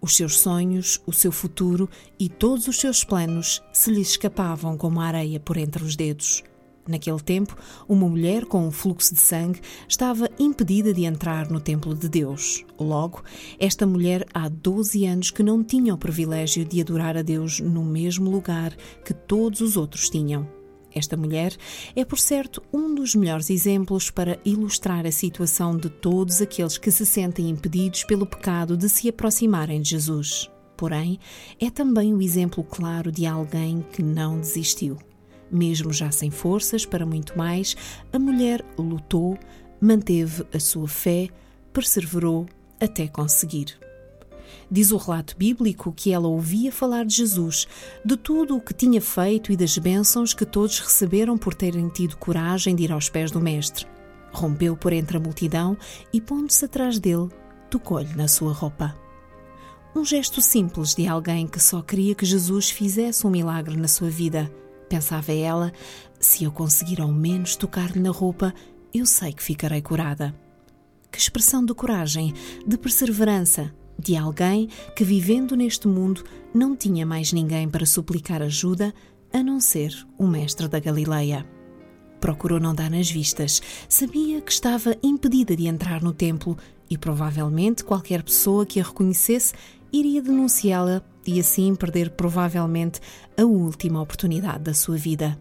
Os 0.00 0.14
seus 0.14 0.38
sonhos, 0.38 1.00
o 1.04 1.12
seu 1.12 1.32
futuro 1.32 1.90
e 2.18 2.28
todos 2.28 2.68
os 2.68 2.78
seus 2.78 3.02
planos 3.02 3.60
se 3.72 3.90
lhe 3.90 4.00
escapavam 4.00 4.76
como 4.76 5.00
a 5.00 5.06
areia 5.06 5.40
por 5.40 5.56
entre 5.56 5.82
os 5.82 5.96
dedos. 5.96 6.44
Naquele 6.86 7.20
tempo, 7.20 7.56
uma 7.88 8.08
mulher 8.08 8.44
com 8.44 8.66
um 8.66 8.70
fluxo 8.72 9.14
de 9.14 9.20
sangue 9.20 9.60
estava 9.88 10.28
impedida 10.38 10.92
de 10.92 11.04
entrar 11.04 11.48
no 11.48 11.60
templo 11.60 11.94
de 11.94 12.08
Deus. 12.08 12.64
Logo, 12.78 13.22
esta 13.58 13.86
mulher 13.86 14.26
há 14.34 14.48
12 14.48 15.04
anos 15.06 15.30
que 15.30 15.42
não 15.42 15.62
tinha 15.62 15.94
o 15.94 15.98
privilégio 15.98 16.64
de 16.64 16.80
adorar 16.80 17.16
a 17.16 17.22
Deus 17.22 17.60
no 17.60 17.84
mesmo 17.84 18.30
lugar 18.30 18.76
que 19.04 19.14
todos 19.14 19.60
os 19.60 19.76
outros 19.76 20.10
tinham. 20.10 20.61
Esta 20.94 21.16
mulher 21.16 21.56
é, 21.96 22.04
por 22.04 22.18
certo, 22.18 22.62
um 22.72 22.94
dos 22.94 23.14
melhores 23.14 23.50
exemplos 23.50 24.10
para 24.10 24.38
ilustrar 24.44 25.06
a 25.06 25.12
situação 25.12 25.76
de 25.76 25.88
todos 25.88 26.42
aqueles 26.42 26.76
que 26.78 26.90
se 26.90 27.06
sentem 27.06 27.48
impedidos 27.48 28.04
pelo 28.04 28.26
pecado 28.26 28.76
de 28.76 28.88
se 28.88 29.08
aproximarem 29.08 29.80
de 29.80 29.90
Jesus. 29.90 30.50
Porém, 30.76 31.18
é 31.60 31.70
também 31.70 32.12
o 32.12 32.20
exemplo 32.20 32.64
claro 32.64 33.12
de 33.12 33.26
alguém 33.26 33.84
que 33.92 34.02
não 34.02 34.38
desistiu. 34.38 34.98
Mesmo 35.50 35.92
já 35.92 36.10
sem 36.10 36.30
forças 36.30 36.84
para 36.84 37.06
muito 37.06 37.36
mais, 37.36 37.76
a 38.12 38.18
mulher 38.18 38.64
lutou, 38.78 39.38
manteve 39.80 40.44
a 40.52 40.58
sua 40.58 40.88
fé, 40.88 41.28
perseverou 41.72 42.46
até 42.80 43.06
conseguir. 43.06 43.78
Diz 44.72 44.90
o 44.90 44.96
relato 44.96 45.36
bíblico 45.36 45.92
que 45.92 46.12
ela 46.12 46.26
ouvia 46.26 46.72
falar 46.72 47.04
de 47.04 47.14
Jesus, 47.14 47.68
de 48.02 48.16
tudo 48.16 48.56
o 48.56 48.60
que 48.60 48.72
tinha 48.72 49.02
feito 49.02 49.52
e 49.52 49.56
das 49.56 49.76
bênçãos 49.76 50.32
que 50.32 50.46
todos 50.46 50.80
receberam 50.80 51.36
por 51.36 51.52
terem 51.52 51.90
tido 51.90 52.16
coragem 52.16 52.74
de 52.74 52.84
ir 52.84 52.92
aos 52.92 53.10
pés 53.10 53.30
do 53.30 53.38
Mestre. 53.40 53.86
Rompeu 54.32 54.74
por 54.74 54.94
entre 54.94 55.18
a 55.18 55.20
multidão 55.20 55.76
e, 56.10 56.22
pondo-se 56.22 56.64
atrás 56.64 56.98
dele, 56.98 57.28
tocou-lhe 57.68 58.14
na 58.16 58.26
sua 58.26 58.54
roupa. 58.54 58.96
Um 59.94 60.06
gesto 60.06 60.40
simples 60.40 60.94
de 60.94 61.06
alguém 61.06 61.46
que 61.46 61.60
só 61.60 61.82
queria 61.82 62.14
que 62.14 62.24
Jesus 62.24 62.70
fizesse 62.70 63.26
um 63.26 63.30
milagre 63.30 63.76
na 63.76 63.88
sua 63.88 64.08
vida 64.08 64.50
Pensava 64.92 65.32
ela: 65.32 65.72
se 66.20 66.44
eu 66.44 66.52
conseguir 66.52 67.00
ao 67.00 67.10
menos 67.10 67.56
tocar-lhe 67.56 67.98
na 67.98 68.10
roupa, 68.10 68.52
eu 68.92 69.06
sei 69.06 69.32
que 69.32 69.42
ficarei 69.42 69.80
curada. 69.80 70.34
Que 71.10 71.18
expressão 71.18 71.64
de 71.64 71.72
coragem, 71.72 72.34
de 72.66 72.76
perseverança, 72.76 73.74
de 73.98 74.16
alguém 74.16 74.68
que, 74.96 75.04
vivendo 75.04 75.56
neste 75.56 75.86
mundo, 75.86 76.24
não 76.54 76.76
tinha 76.76 77.06
mais 77.06 77.32
ninguém 77.32 77.68
para 77.68 77.86
suplicar 77.86 78.42
ajuda 78.42 78.92
a 79.32 79.42
não 79.42 79.60
ser 79.60 80.06
o 80.18 80.26
Mestre 80.26 80.68
da 80.68 80.78
Galileia. 80.78 81.46
Procurou 82.20 82.60
não 82.60 82.74
dar 82.74 82.90
nas 82.90 83.10
vistas, 83.10 83.60
sabia 83.88 84.40
que 84.40 84.52
estava 84.52 84.96
impedida 85.02 85.56
de 85.56 85.66
entrar 85.66 86.02
no 86.02 86.12
templo 86.12 86.56
e 86.88 86.96
provavelmente 86.96 87.82
qualquer 87.82 88.22
pessoa 88.22 88.66
que 88.66 88.78
a 88.78 88.84
reconhecesse 88.84 89.54
iria 89.92 90.22
denunciá-la 90.22 91.02
e 91.26 91.40
assim 91.40 91.74
perder 91.74 92.10
provavelmente 92.10 93.00
a 93.36 93.44
última 93.44 94.00
oportunidade 94.00 94.64
da 94.64 94.74
sua 94.74 94.96
vida. 94.96 95.38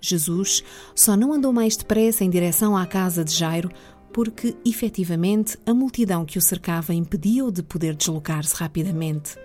Jesus 0.00 0.62
só 0.94 1.16
não 1.16 1.32
andou 1.32 1.52
mais 1.52 1.76
depressa 1.76 2.24
em 2.24 2.30
direção 2.30 2.76
à 2.76 2.86
casa 2.86 3.24
de 3.24 3.32
Jairo 3.32 3.70
porque, 4.16 4.56
efetivamente, 4.64 5.58
a 5.66 5.74
multidão 5.74 6.24
que 6.24 6.38
o 6.38 6.40
cercava 6.40 6.94
impediu-o 6.94 7.52
de 7.52 7.62
poder 7.62 7.94
deslocar-se 7.94 8.56
rapidamente. 8.56 9.36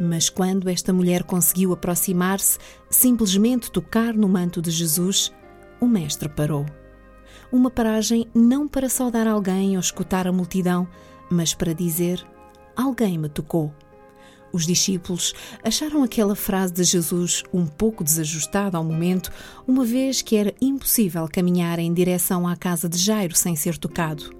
Mas 0.00 0.30
quando 0.30 0.70
esta 0.70 0.94
mulher 0.94 1.24
conseguiu 1.24 1.74
aproximar-se, 1.74 2.58
simplesmente 2.88 3.70
tocar 3.70 4.14
no 4.14 4.26
manto 4.26 4.62
de 4.62 4.70
Jesus, 4.70 5.30
o 5.78 5.86
Mestre 5.86 6.30
parou. 6.30 6.64
Uma 7.52 7.70
paragem 7.70 8.26
não 8.34 8.66
para 8.66 8.88
saudar 8.88 9.26
alguém 9.26 9.74
ou 9.76 9.80
escutar 9.80 10.26
a 10.26 10.32
multidão, 10.32 10.88
mas 11.30 11.52
para 11.52 11.74
dizer: 11.74 12.26
Alguém 12.74 13.18
me 13.18 13.28
tocou. 13.28 13.74
Os 14.54 14.64
discípulos 14.64 15.34
acharam 15.64 16.04
aquela 16.04 16.36
frase 16.36 16.72
de 16.72 16.84
Jesus 16.84 17.42
um 17.52 17.66
pouco 17.66 18.04
desajustada 18.04 18.78
ao 18.78 18.84
momento, 18.84 19.32
uma 19.66 19.84
vez 19.84 20.22
que 20.22 20.36
era 20.36 20.54
impossível 20.60 21.26
caminhar 21.26 21.80
em 21.80 21.92
direção 21.92 22.46
à 22.46 22.54
casa 22.54 22.88
de 22.88 22.96
Jairo 22.96 23.34
sem 23.34 23.56
ser 23.56 23.76
tocado. 23.76 24.30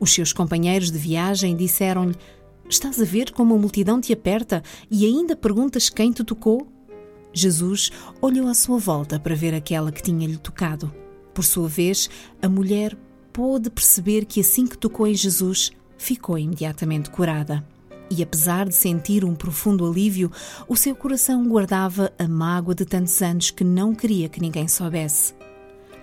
Os 0.00 0.10
seus 0.10 0.32
companheiros 0.32 0.90
de 0.90 0.96
viagem 0.96 1.54
disseram-lhe: 1.54 2.16
Estás 2.66 2.98
a 2.98 3.04
ver 3.04 3.30
como 3.30 3.54
a 3.54 3.58
multidão 3.58 4.00
te 4.00 4.10
aperta 4.10 4.62
e 4.90 5.04
ainda 5.04 5.36
perguntas 5.36 5.90
quem 5.90 6.12
te 6.12 6.24
tocou? 6.24 6.66
Jesus 7.30 7.92
olhou 8.22 8.48
à 8.48 8.54
sua 8.54 8.78
volta 8.78 9.20
para 9.20 9.34
ver 9.34 9.52
aquela 9.52 9.92
que 9.92 10.02
tinha-lhe 10.02 10.38
tocado. 10.38 10.90
Por 11.34 11.44
sua 11.44 11.68
vez, 11.68 12.08
a 12.40 12.48
mulher 12.48 12.96
pôde 13.34 13.68
perceber 13.68 14.24
que 14.24 14.40
assim 14.40 14.66
que 14.66 14.78
tocou 14.78 15.06
em 15.06 15.14
Jesus, 15.14 15.72
ficou 15.98 16.38
imediatamente 16.38 17.10
curada 17.10 17.62
e 18.14 18.22
apesar 18.22 18.68
de 18.68 18.74
sentir 18.74 19.24
um 19.24 19.34
profundo 19.34 19.86
alívio, 19.86 20.30
o 20.68 20.76
seu 20.76 20.94
coração 20.94 21.48
guardava 21.48 22.12
a 22.18 22.28
mágoa 22.28 22.74
de 22.74 22.84
tantos 22.84 23.22
anos 23.22 23.50
que 23.50 23.64
não 23.64 23.94
queria 23.94 24.28
que 24.28 24.40
ninguém 24.40 24.68
soubesse. 24.68 25.34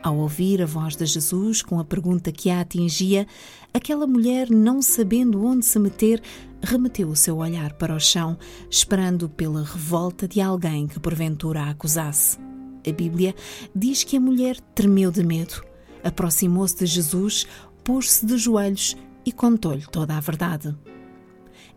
Ao 0.02 0.18
ouvir 0.18 0.62
a 0.62 0.66
voz 0.66 0.96
de 0.96 1.06
Jesus 1.06 1.62
com 1.62 1.80
a 1.80 1.86
pergunta 1.86 2.32
que 2.32 2.50
a 2.50 2.62
atingia, 2.62 3.28
aquela 3.72 4.08
mulher, 4.08 4.50
não 4.50 4.82
sabendo 4.82 5.46
onde 5.46 5.66
se 5.66 5.78
meter, 5.78 6.20
remeteu 6.64 7.10
o 7.10 7.16
seu 7.16 7.38
olhar 7.38 7.74
para 7.74 7.96
o 7.96 8.00
chão, 8.00 8.36
esperando 8.72 9.30
pela 9.30 9.64
revolta 9.64 10.28
de 10.28 10.42
alguém 10.42 10.88
que 10.88 11.00
porventura 11.00 11.62
a 11.62 11.70
acusasse. 11.70 12.40
A 12.88 12.92
Bíblia 12.92 13.36
diz 13.76 14.04
que 14.04 14.18
a 14.18 14.22
mulher 14.22 14.60
tremeu 14.74 15.12
de 15.12 15.24
medo, 15.24 15.62
aproximou-se 16.04 16.76
de 16.76 16.88
Jesus, 16.88 17.46
pôs-se 17.84 18.26
de 18.26 18.36
joelhos 18.36 18.98
e 19.24 19.32
contou-lhe 19.32 19.86
toda 19.92 20.18
a 20.18 20.20
verdade. 20.20 20.76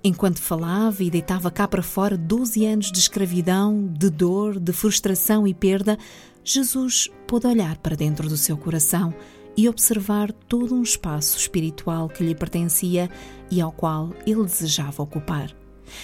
Enquanto 0.05 0.41
falava 0.41 1.05
e 1.05 1.11
deitava 1.11 1.49
cá 1.49 1.69
para 1.69 1.83
fora 1.83 2.17
12 2.17 2.67
anos 2.67 2.91
de 2.91 2.99
escravidão, 2.99 3.87
de 3.87 4.11
dor, 4.11 4.59
de 4.59 4.73
frustração 4.73 5.47
e 5.47 5.55
perda, 5.55 5.97
Jesus 6.43 7.09
pôde 7.25 7.47
olhar 7.47 7.79
para 7.79 7.95
dentro 7.95 8.29
do 8.29 8.37
seu 8.37 8.57
coração 8.57 9.15
e 9.57 9.69
observar 9.69 10.33
todo 10.33 10.75
um 10.75 10.83
espaço 10.83 11.39
espiritual 11.39 12.09
que 12.09 12.25
lhe 12.25 12.35
pertencia 12.35 13.09
e 13.49 13.61
ao 13.61 13.71
qual 13.71 14.11
ele 14.27 14.43
desejava 14.43 15.05
ocupar. 15.05 15.55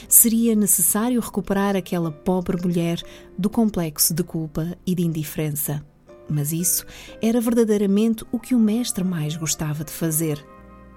Seria 0.08 0.54
necessário 0.54 1.20
recuperar 1.20 1.74
aquela 1.74 2.12
pobre 2.12 2.56
mulher 2.60 3.02
do 3.36 3.50
complexo 3.50 4.14
de 4.14 4.22
culpa 4.22 4.76
e 4.86 4.94
de 4.94 5.02
indiferença. 5.02 5.84
Mas 6.30 6.52
isso 6.52 6.86
era 7.20 7.40
verdadeiramente 7.40 8.24
o 8.30 8.38
que 8.38 8.54
o 8.54 8.60
mestre 8.60 9.02
mais 9.02 9.34
gostava 9.34 9.82
de 9.82 9.90
fazer 9.90 10.44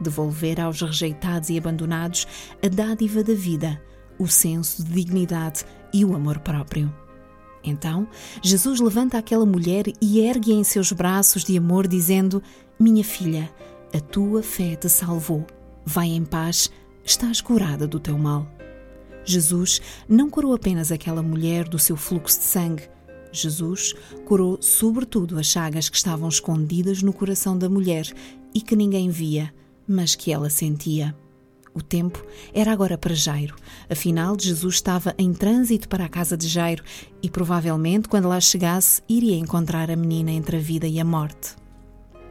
devolver 0.01 0.59
aos 0.59 0.81
rejeitados 0.81 1.49
e 1.49 1.57
abandonados 1.57 2.27
a 2.63 2.67
dádiva 2.67 3.23
da 3.23 3.33
vida, 3.33 3.81
o 4.17 4.27
senso 4.27 4.83
de 4.83 4.91
dignidade 4.91 5.65
e 5.93 6.03
o 6.05 6.15
amor 6.15 6.39
próprio. 6.39 6.93
Então, 7.63 8.07
Jesus 8.41 8.79
levanta 8.79 9.17
aquela 9.17 9.45
mulher 9.45 9.85
e 10.01 10.19
ergue 10.19 10.51
em 10.51 10.63
seus 10.63 10.91
braços 10.91 11.43
de 11.43 11.57
amor, 11.57 11.87
dizendo: 11.87 12.41
Minha 12.79 13.03
filha, 13.03 13.49
A 13.93 13.99
tua 13.99 14.41
fé 14.41 14.75
te 14.75 14.87
salvou. 14.87 15.45
Vai 15.85 16.07
em 16.07 16.23
paz, 16.23 16.71
estás 17.03 17.41
curada 17.41 17.85
do 17.85 17.99
teu 17.99 18.17
mal. 18.17 18.47
Jesus 19.25 19.81
não 20.07 20.29
curou 20.29 20.53
apenas 20.53 20.93
aquela 20.93 21.21
mulher 21.21 21.67
do 21.67 21.77
seu 21.77 21.97
fluxo 21.97 22.39
de 22.39 22.45
sangue. 22.45 22.89
Jesus 23.33 23.93
curou 24.25 24.57
sobretudo 24.61 25.37
as 25.37 25.47
chagas 25.47 25.89
que 25.89 25.97
estavam 25.97 26.29
escondidas 26.29 27.03
no 27.03 27.11
coração 27.11 27.57
da 27.57 27.69
mulher 27.69 28.05
e 28.53 28.61
que 28.61 28.75
ninguém 28.75 29.09
via, 29.09 29.53
mas 29.87 30.15
que 30.15 30.31
ela 30.31 30.49
sentia. 30.49 31.15
O 31.73 31.81
tempo 31.81 32.25
era 32.53 32.71
agora 32.71 32.97
para 32.97 33.13
Jairo. 33.13 33.55
Afinal, 33.89 34.35
Jesus 34.37 34.75
estava 34.75 35.15
em 35.17 35.33
trânsito 35.33 35.87
para 35.87 36.05
a 36.05 36.09
casa 36.09 36.35
de 36.35 36.47
Jairo 36.47 36.83
e 37.23 37.29
provavelmente, 37.29 38.09
quando 38.09 38.27
lá 38.27 38.39
chegasse, 38.41 39.01
iria 39.07 39.37
encontrar 39.37 39.89
a 39.89 39.95
menina 39.95 40.31
entre 40.31 40.57
a 40.57 40.59
vida 40.59 40.87
e 40.87 40.99
a 40.99 41.05
morte. 41.05 41.55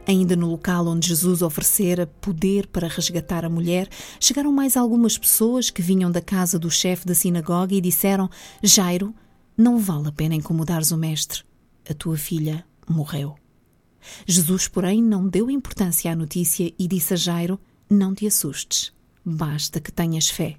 Ainda 0.07 0.35
no 0.35 0.49
local 0.49 0.87
onde 0.87 1.07
Jesus 1.07 1.41
oferecera 1.41 2.05
poder 2.05 2.67
para 2.67 2.87
resgatar 2.87 3.45
a 3.45 3.49
mulher, 3.49 3.87
chegaram 4.19 4.51
mais 4.51 4.75
algumas 4.75 5.17
pessoas 5.17 5.69
que 5.69 5.81
vinham 5.81 6.11
da 6.11 6.21
casa 6.21 6.59
do 6.59 6.69
chefe 6.69 7.05
da 7.05 7.15
sinagoga 7.15 7.73
e 7.73 7.81
disseram: 7.81 8.29
Jairo, 8.61 9.13
não 9.57 9.79
vale 9.79 10.07
a 10.07 10.11
pena 10.11 10.35
incomodares 10.35 10.91
o 10.91 10.97
mestre. 10.97 11.43
A 11.89 11.93
tua 11.93 12.17
filha 12.17 12.63
morreu. 12.87 13.40
Jesus, 14.25 14.67
porém, 14.67 15.01
não 15.01 15.27
deu 15.27 15.49
importância 15.49 16.11
à 16.11 16.15
notícia 16.15 16.73
e 16.77 16.87
disse 16.87 17.13
a 17.13 17.17
Jairo: 17.17 17.59
Não 17.89 18.13
te 18.13 18.27
assustes 18.27 18.93
Basta 19.23 19.79
que 19.79 19.91
tenhas 19.91 20.29
fé. 20.29 20.57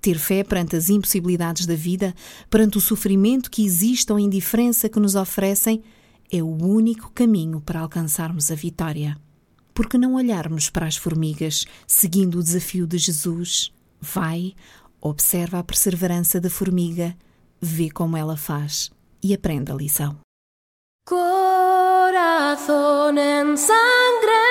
Ter 0.00 0.18
fé 0.18 0.44
perante 0.44 0.76
as 0.76 0.88
impossibilidades 0.88 1.66
da 1.66 1.74
vida, 1.74 2.14
perante 2.48 2.78
o 2.78 2.80
sofrimento 2.80 3.50
que 3.50 3.64
existe 3.64 4.10
ou 4.12 4.18
a 4.18 4.20
indiferença 4.20 4.88
que 4.88 5.00
nos 5.00 5.14
oferecem, 5.14 5.82
é 6.30 6.42
o 6.42 6.64
único 6.64 7.10
caminho 7.12 7.60
para 7.60 7.80
alcançarmos 7.80 8.50
a 8.50 8.54
vitória. 8.54 9.16
Por 9.74 9.88
que 9.88 9.98
não 9.98 10.14
olharmos 10.14 10.70
para 10.70 10.86
as 10.86 10.96
formigas, 10.96 11.64
seguindo 11.86 12.38
o 12.38 12.42
desafio 12.42 12.86
de 12.86 12.98
Jesus? 12.98 13.72
Vai, 14.00 14.54
observa 15.00 15.58
a 15.58 15.64
perseverança 15.64 16.40
da 16.40 16.50
formiga, 16.50 17.16
vê 17.60 17.90
como 17.90 18.16
ela 18.16 18.36
faz 18.36 18.90
e 19.22 19.34
aprenda 19.34 19.72
a 19.72 19.76
lição. 19.76 20.18
corazón 22.08 23.18
en 23.18 23.58
sangre. 23.58 24.47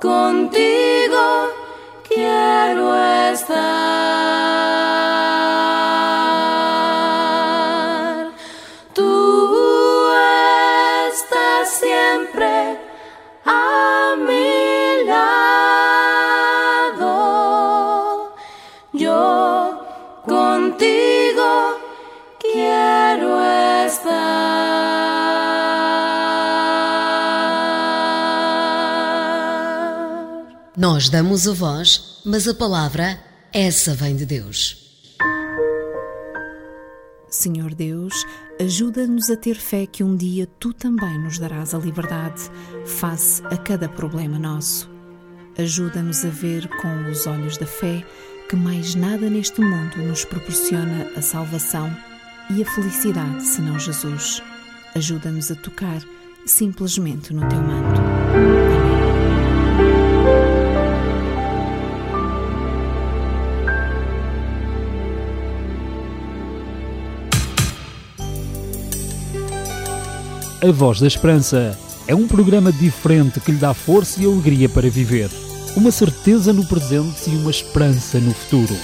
Contigo 0.00 0.59
Nós 31.00 31.08
damos 31.08 31.48
a 31.48 31.54
voz, 31.54 32.20
mas 32.26 32.46
a 32.46 32.52
palavra, 32.52 33.18
essa 33.54 33.94
vem 33.94 34.14
de 34.14 34.26
Deus. 34.26 34.76
Senhor 37.26 37.74
Deus, 37.74 38.12
ajuda-nos 38.60 39.30
a 39.30 39.36
ter 39.38 39.54
fé 39.54 39.86
que 39.86 40.04
um 40.04 40.14
dia 40.14 40.46
tu 40.58 40.74
também 40.74 41.18
nos 41.18 41.38
darás 41.38 41.72
a 41.72 41.78
liberdade 41.78 42.42
face 42.84 43.42
a 43.46 43.56
cada 43.56 43.88
problema 43.88 44.38
nosso. 44.38 44.90
Ajuda-nos 45.56 46.22
a 46.22 46.28
ver 46.28 46.68
com 46.68 47.10
os 47.10 47.26
olhos 47.26 47.56
da 47.56 47.64
fé 47.64 48.04
que 48.50 48.54
mais 48.54 48.94
nada 48.94 49.30
neste 49.30 49.62
mundo 49.62 49.96
nos 50.06 50.26
proporciona 50.26 51.10
a 51.16 51.22
salvação 51.22 51.90
e 52.50 52.62
a 52.62 52.66
felicidade 52.74 53.42
senão 53.46 53.78
Jesus. 53.78 54.42
Ajuda-nos 54.94 55.50
a 55.50 55.54
tocar 55.54 56.02
simplesmente 56.44 57.32
no 57.32 57.48
teu 57.48 57.62
manto. 57.62 58.69
A 70.62 70.70
Voz 70.70 71.00
da 71.00 71.06
Esperança 71.06 71.78
é 72.06 72.14
um 72.14 72.28
programa 72.28 72.70
diferente 72.70 73.40
que 73.40 73.50
lhe 73.50 73.56
dá 73.56 73.72
força 73.72 74.22
e 74.22 74.26
alegria 74.26 74.68
para 74.68 74.90
viver. 74.90 75.30
Uma 75.74 75.90
certeza 75.90 76.52
no 76.52 76.66
presente 76.66 77.30
e 77.30 77.36
uma 77.36 77.50
esperança 77.50 78.18
no 78.18 78.34
futuro. 78.34 78.76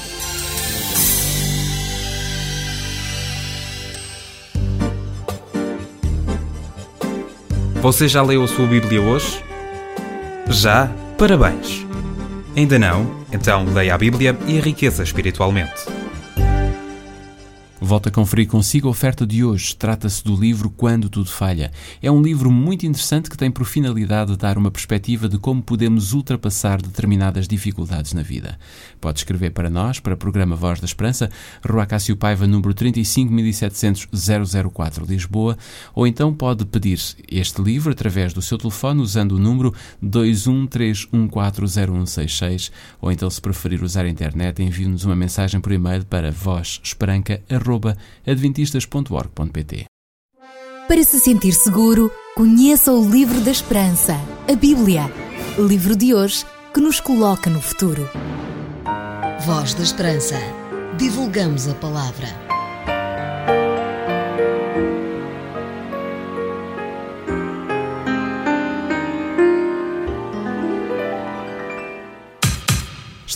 Você 7.82 8.08
já 8.08 8.22
leu 8.22 8.42
a 8.42 8.48
sua 8.48 8.66
Bíblia 8.66 9.02
hoje? 9.02 9.44
Já? 10.48 10.90
Parabéns! 11.18 11.84
Ainda 12.56 12.78
não? 12.78 13.06
Então 13.30 13.66
leia 13.66 13.94
a 13.94 13.98
Bíblia 13.98 14.34
e 14.46 14.56
enriqueça 14.56 15.02
espiritualmente. 15.02 15.95
Volto 17.86 18.08
a 18.08 18.10
conferir 18.10 18.48
consigo 18.48 18.88
a 18.88 18.90
oferta 18.90 19.24
de 19.24 19.44
hoje. 19.44 19.76
Trata-se 19.76 20.24
do 20.24 20.34
livro 20.34 20.68
Quando 20.68 21.08
Tudo 21.08 21.30
Falha. 21.30 21.70
É 22.02 22.10
um 22.10 22.20
livro 22.20 22.50
muito 22.50 22.84
interessante 22.84 23.30
que 23.30 23.36
tem 23.36 23.48
por 23.48 23.64
finalidade 23.64 24.36
dar 24.36 24.58
uma 24.58 24.72
perspectiva 24.72 25.28
de 25.28 25.38
como 25.38 25.62
podemos 25.62 26.12
ultrapassar 26.12 26.82
determinadas 26.82 27.46
dificuldades 27.46 28.12
na 28.12 28.22
vida. 28.22 28.58
Pode 29.00 29.20
escrever 29.20 29.50
para 29.50 29.70
nós, 29.70 30.00
para 30.00 30.14
o 30.14 30.16
programa 30.16 30.56
Voz 30.56 30.80
da 30.80 30.84
Esperança, 30.84 31.30
Rua 31.64 31.86
Cássio 31.86 32.16
Paiva, 32.16 32.44
número 32.44 32.74
35700 32.74 34.08
004, 34.72 35.06
Lisboa, 35.06 35.56
ou 35.94 36.08
então 36.08 36.34
pode 36.34 36.66
pedir 36.66 36.98
este 37.30 37.62
livro 37.62 37.92
através 37.92 38.32
do 38.32 38.42
seu 38.42 38.58
telefone 38.58 39.00
usando 39.00 39.36
o 39.36 39.38
número 39.38 39.72
213140166, 40.04 42.72
ou 43.00 43.12
então, 43.12 43.30
se 43.30 43.40
preferir 43.40 43.84
usar 43.84 44.06
a 44.06 44.08
internet, 44.08 44.60
envie-nos 44.60 45.04
uma 45.04 45.14
mensagem 45.14 45.60
por 45.60 45.70
e-mail 45.70 46.04
para 46.04 46.32
vozesperanca.com 46.32 47.75
adventistas.org.pt. 48.26 49.86
Para 50.88 51.02
se 51.02 51.18
sentir 51.18 51.52
seguro, 51.52 52.12
conheça 52.36 52.92
o 52.92 53.10
Livro 53.10 53.40
da 53.40 53.50
Esperança, 53.50 54.14
a 54.48 54.54
Bíblia. 54.54 55.10
Livro 55.58 55.96
de 55.96 56.14
hoje 56.14 56.44
que 56.72 56.80
nos 56.80 57.00
coloca 57.00 57.50
no 57.50 57.60
futuro. 57.60 58.08
Voz 59.44 59.74
da 59.74 59.82
Esperança. 59.82 60.36
Divulgamos 60.96 61.66
a 61.66 61.74
palavra. 61.74 62.45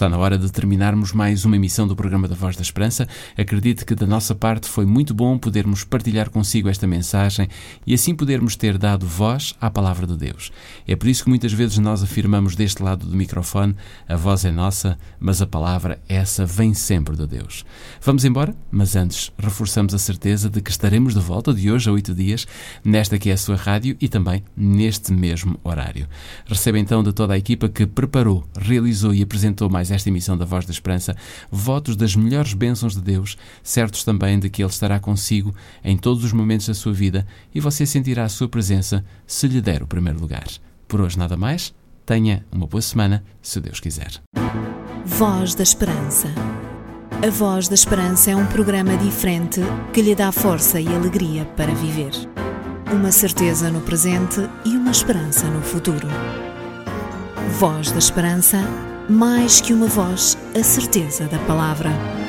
Está 0.00 0.08
na 0.08 0.16
hora 0.16 0.38
de 0.38 0.50
terminarmos 0.50 1.12
mais 1.12 1.44
uma 1.44 1.56
emissão 1.56 1.86
do 1.86 1.94
programa 1.94 2.26
da 2.26 2.34
Voz 2.34 2.56
da 2.56 2.62
Esperança. 2.62 3.06
Acredito 3.36 3.84
que 3.84 3.94
da 3.94 4.06
nossa 4.06 4.34
parte 4.34 4.66
foi 4.66 4.86
muito 4.86 5.12
bom 5.12 5.36
podermos 5.36 5.84
partilhar 5.84 6.30
consigo 6.30 6.70
esta 6.70 6.86
mensagem 6.86 7.46
e 7.86 7.92
assim 7.92 8.14
podermos 8.14 8.56
ter 8.56 8.78
dado 8.78 9.06
voz 9.06 9.54
à 9.60 9.68
palavra 9.70 10.06
de 10.06 10.16
Deus. 10.16 10.50
É 10.88 10.96
por 10.96 11.06
isso 11.06 11.24
que 11.24 11.28
muitas 11.28 11.52
vezes 11.52 11.76
nós 11.76 12.02
afirmamos 12.02 12.56
deste 12.56 12.82
lado 12.82 13.04
do 13.04 13.14
microfone: 13.14 13.76
a 14.08 14.16
voz 14.16 14.46
é 14.46 14.50
nossa, 14.50 14.98
mas 15.20 15.42
a 15.42 15.46
palavra, 15.46 16.00
essa, 16.08 16.46
vem 16.46 16.72
sempre 16.72 17.14
de 17.14 17.26
Deus. 17.26 17.66
Vamos 18.00 18.24
embora, 18.24 18.56
mas 18.70 18.96
antes 18.96 19.30
reforçamos 19.36 19.92
a 19.92 19.98
certeza 19.98 20.48
de 20.48 20.62
que 20.62 20.70
estaremos 20.70 21.12
de 21.12 21.20
volta 21.20 21.52
de 21.52 21.70
hoje 21.70 21.90
a 21.90 21.92
oito 21.92 22.14
dias, 22.14 22.46
nesta 22.82 23.18
que 23.18 23.28
é 23.28 23.34
a 23.34 23.36
sua 23.36 23.56
rádio 23.56 23.98
e 24.00 24.08
também 24.08 24.42
neste 24.56 25.12
mesmo 25.12 25.60
horário. 25.62 26.08
Receba 26.46 26.78
então 26.78 27.02
de 27.02 27.12
toda 27.12 27.34
a 27.34 27.38
equipa 27.38 27.68
que 27.68 27.86
preparou, 27.86 28.48
realizou 28.58 29.12
e 29.12 29.22
apresentou 29.22 29.68
esta 29.90 30.09
emissão 30.09 30.37
da 30.37 30.44
Voz 30.44 30.64
da 30.64 30.72
Esperança, 30.72 31.16
votos 31.50 31.96
das 31.96 32.14
melhores 32.16 32.53
bênçãos 32.53 32.94
de 32.94 33.00
Deus, 33.00 33.37
certos 33.62 34.05
também 34.05 34.38
de 34.38 34.48
que 34.48 34.62
Ele 34.62 34.70
estará 34.70 34.98
consigo 34.98 35.55
em 35.85 35.96
todos 35.96 36.24
os 36.24 36.33
momentos 36.33 36.66
da 36.66 36.74
sua 36.74 36.92
vida 36.92 37.26
e 37.55 37.61
você 37.61 37.85
sentirá 37.85 38.24
a 38.24 38.29
sua 38.29 38.48
presença 38.48 39.05
se 39.26 39.46
lhe 39.46 39.61
der 39.61 39.83
o 39.83 39.87
primeiro 39.87 40.20
lugar. 40.20 40.46
Por 40.87 41.00
hoje 41.00 41.18
nada 41.18 41.37
mais. 41.37 41.72
Tenha 42.05 42.44
uma 42.50 42.66
boa 42.66 42.83
semana, 42.83 43.22
se 43.40 43.61
Deus 43.61 43.79
quiser. 43.79 44.20
Voz 45.05 45.55
da 45.55 45.62
Esperança. 45.62 46.29
A 47.24 47.31
Voz 47.31 47.68
da 47.68 47.74
Esperança 47.74 48.31
é 48.33 48.37
um 48.37 48.46
programa 48.46 48.96
diferente 48.96 49.61
que 49.92 50.03
lhe 50.03 50.14
dá 50.14 50.33
força 50.33 50.81
e 50.81 50.88
alegria 50.88 51.44
para 51.57 51.72
viver. 51.72 52.12
Uma 52.92 53.12
certeza 53.12 53.70
no 53.70 53.81
presente 53.81 54.40
e 54.64 54.70
uma 54.70 54.90
esperança 54.90 55.46
no 55.46 55.62
futuro. 55.62 56.09
Voz 57.59 57.92
da 57.92 57.98
Esperança 57.98 58.59
mais 59.11 59.61
que 59.61 59.73
uma 59.73 59.88
voz, 59.88 60.38
a 60.59 60.62
certeza 60.62 61.27
da 61.27 61.38
palavra. 61.40 62.19